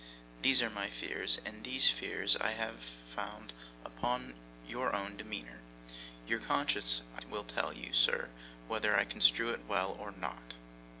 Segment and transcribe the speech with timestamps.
[0.41, 2.55] These are my fears, and these fears I
[3.07, 3.53] found
[3.85, 4.33] upon
[4.67, 5.59] your own demeanour.
[6.27, 8.29] Your conscience will tell you, sir,
[8.67, 10.55] whether I construe it well or not.